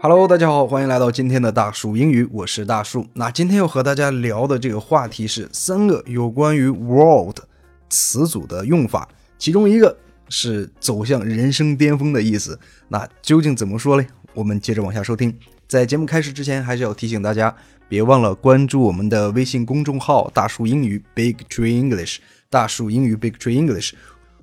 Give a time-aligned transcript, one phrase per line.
[0.00, 3.06] Hello，大家好，欢迎来到今天的大树英语，我是大树。
[3.14, 7.38] 那今天要和大家聊的这个话题是三个有关于 world
[7.88, 9.08] 词组的用法，
[9.38, 9.96] 其中一个
[10.28, 12.58] 是走向人生巅峰的意思。
[12.88, 14.06] 那究竟怎么说嘞？
[14.34, 15.34] 我们接着往下收听。
[15.66, 17.54] 在节目开始之前，还是要提醒大家，
[17.88, 22.18] 别忘了关注我们的微信公众号“大树英语 ”（Big Tree English）。
[22.50, 23.92] 大树英语 （Big Tree English）。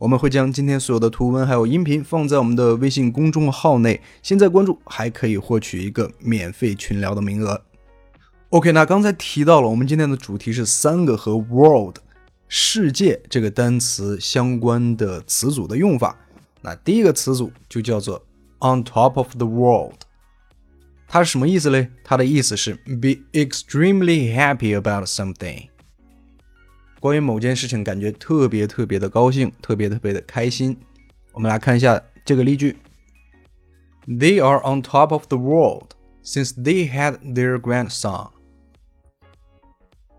[0.00, 7.60] 我们会将今天所有的图文还有音频放在我们的微信公众号内，现在关注还可以获取一个免费群聊的名额。
[8.48, 11.96] OK，那刚才提到了，我们今天的主题是三个和 world
[12.48, 16.16] 世界这个单词相关的词组的用法。
[16.62, 18.24] 那第一个词组就叫做
[18.60, 20.00] on top of the world，
[21.06, 21.90] 它是什么意思嘞？
[22.02, 25.69] 它的意思是 be extremely happy about something。
[26.99, 30.77] 关于某件事情感觉特别特别的高兴，特别特别的开心。
[31.33, 32.77] 我们来看一下这个例句：
[34.07, 35.89] They are on top of the world
[36.23, 38.31] since they had their grandson。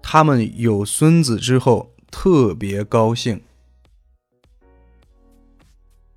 [0.03, 3.43] 他们有孙子之后特别高兴。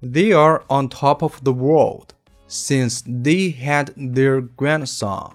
[0.02, 2.10] They are on top of the world
[2.48, 5.32] since they had their grandson.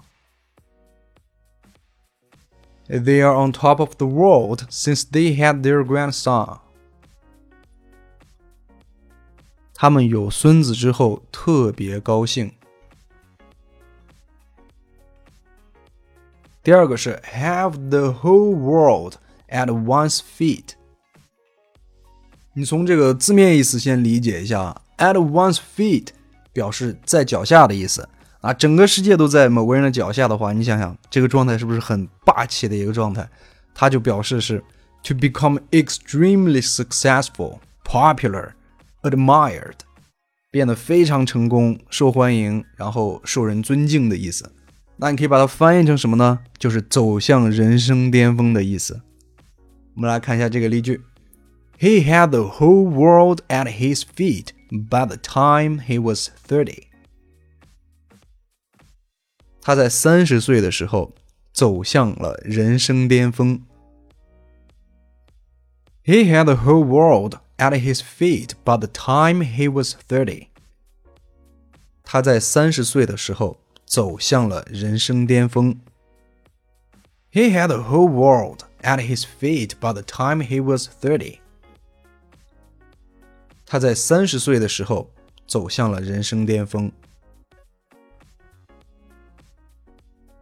[2.89, 6.59] They are on top of the world since they had their grandson.
[9.73, 12.53] 他们有孙子之后特别高兴。
[16.63, 19.17] 第二个是 have the whole world
[19.49, 20.75] at one's feet。
[22.53, 26.07] 你从这个字面意思先理解一下，at one's feet
[26.53, 28.07] 表示在脚下的意思。
[28.40, 33.28] 啊，整个世界都在某个人的脚下的话，你想想这个状态是不是很霸气的一个状态？
[33.74, 34.64] 它就表示是
[35.02, 38.52] to become extremely successful, popular,
[39.02, 39.74] admired，
[40.50, 44.50] 变得非常成功、受欢迎，然后受人尊敬的意思。
[44.96, 46.40] 那你可以把它翻译成什么呢？
[46.58, 49.00] 就是走向人生巅峰的意思。
[49.94, 51.00] 我们来看一下这个例句
[51.78, 56.89] ：He had the whole world at his feet by the time he was thirty.
[59.60, 61.12] 他在三十岁的时候
[61.52, 63.62] 走向了人生巅峰。
[66.02, 70.48] He had the whole world at his feet by the time he was thirty。
[72.02, 75.78] 他在三十岁的时候走向了人生巅峰。
[77.30, 81.38] He had the whole world at his feet by the time he was thirty。
[83.66, 85.12] 他在三十岁的时候
[85.46, 86.90] 走向了人生巅峰。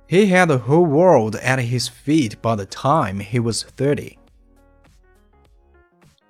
[0.08, 4.16] He had the whole world at his feet by the time he was thirty。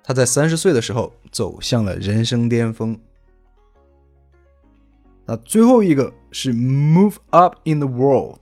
[0.03, 2.99] 他在三十岁的时候走向了人生巅峰。
[5.25, 8.39] 那最后一个是 move up in the world。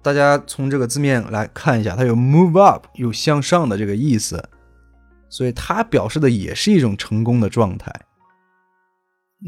[0.00, 4.48] 大家从这个字面来看一下，它有 move up，有向上的这个意思，
[5.28, 7.92] 所以它表示的也是一种成功的状态。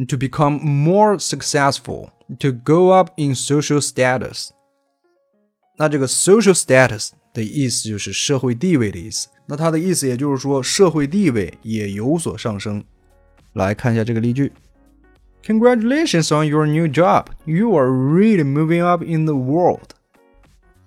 [0.08, 4.50] To become more successful。to go up in social status。
[5.78, 9.30] 那这个 social status 的意思就是社会地位的意思。
[9.46, 12.84] 那它的意思也就是说社会地位也有所上升。
[13.54, 14.52] 来看一下这个例句：
[15.44, 17.28] Congratulations on your new job.
[17.46, 19.92] You are really moving up in the world.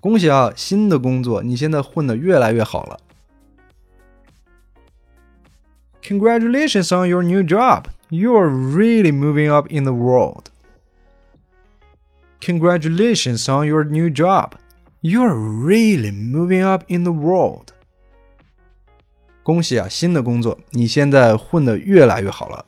[0.00, 3.00] 恭喜啊，新的工作，你现在混得越来越好了。
[6.04, 7.86] Congratulations on your new job.
[8.08, 10.50] You are really moving up in the world.
[12.40, 14.54] Congratulations on your new job.
[15.02, 17.72] You're really moving up in the world.
[19.42, 22.66] 恭喜啊，新的工作，你现在混得越来越好了。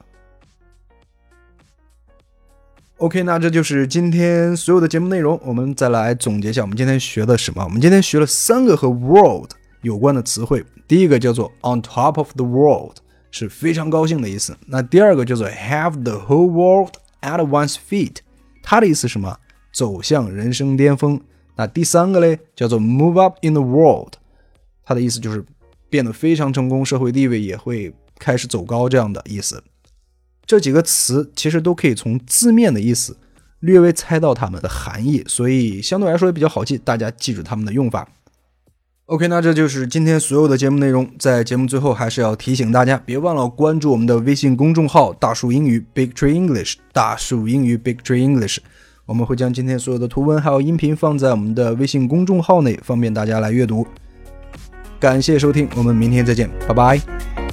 [2.99, 5.41] OK，那这就是今天所有的节目内容。
[5.45, 7.65] 我们再来总结一下，我们今天学的什么？
[7.65, 9.51] 我们今天学了三个和 world
[9.83, 10.65] 有关的词汇。
[10.87, 12.99] 第一个叫做 on top of the world，
[13.32, 14.58] 是非常高兴的意思。
[14.68, 16.92] 那第二个叫做 have the whole world
[17.22, 18.18] at one's feet，
[18.62, 19.38] 它的意思是什么？
[19.74, 21.22] 走向人生巅峰。
[21.56, 24.14] 那第三个嘞，叫做 move up in the world，
[24.84, 25.46] 它的意思就是
[25.90, 29.64] 变得非常成功，社会地位也会开始走高这样的意思。
[30.46, 33.18] 这几个词其实都可以从字面的意思
[33.60, 38.08] 略微猜到它们的含义，所以相对来说也比较好记，大家记住它们的用法。
[39.08, 41.10] OK，那这就是今天所有的节目内容。
[41.18, 48.58] 在节目最后，还是要提醒大家，别忘了关注我们的微信公众号“大树英语 ”（Big Tree English），大树英语 （Big Tree English）。
[49.06, 53.88] 我们会将今天所有的图文还有音频放在我们的微信公众号内，方便大家来阅读。
[55.00, 57.47] 感谢收听，我们明天再见，拜拜。